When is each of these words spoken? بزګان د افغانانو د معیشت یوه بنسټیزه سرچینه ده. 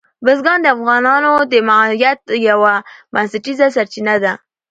بزګان 0.25 0.59
د 0.63 0.67
افغانانو 0.75 1.31
د 1.51 1.53
معیشت 1.69 2.21
یوه 2.49 2.73
بنسټیزه 3.13 3.67
سرچینه 3.75 4.15
ده. 4.23 4.33